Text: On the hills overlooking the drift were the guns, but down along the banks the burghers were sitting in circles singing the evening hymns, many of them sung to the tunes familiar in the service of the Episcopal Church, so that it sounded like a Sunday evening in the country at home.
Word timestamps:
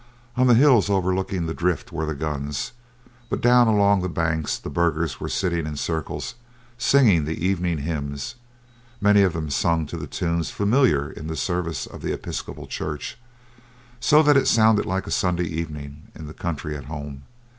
On 0.35 0.47
the 0.47 0.55
hills 0.55 0.89
overlooking 0.89 1.45
the 1.45 1.53
drift 1.53 1.91
were 1.91 2.07
the 2.07 2.15
guns, 2.15 2.71
but 3.29 3.39
down 3.39 3.67
along 3.67 4.01
the 4.01 4.09
banks 4.09 4.57
the 4.57 4.71
burghers 4.71 5.19
were 5.19 5.29
sitting 5.29 5.67
in 5.67 5.75
circles 5.75 6.33
singing 6.79 7.25
the 7.25 7.45
evening 7.45 7.77
hymns, 7.77 8.33
many 8.99 9.21
of 9.21 9.33
them 9.33 9.51
sung 9.51 9.85
to 9.85 9.97
the 9.97 10.07
tunes 10.07 10.49
familiar 10.49 11.11
in 11.11 11.27
the 11.27 11.35
service 11.35 11.85
of 11.85 12.01
the 12.01 12.13
Episcopal 12.13 12.65
Church, 12.65 13.15
so 13.99 14.23
that 14.23 14.37
it 14.37 14.47
sounded 14.47 14.87
like 14.87 15.05
a 15.05 15.11
Sunday 15.11 15.45
evening 15.45 16.07
in 16.15 16.25
the 16.25 16.33
country 16.33 16.75
at 16.75 16.85
home. 16.85 17.21